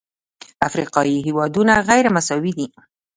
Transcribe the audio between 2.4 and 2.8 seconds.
دي.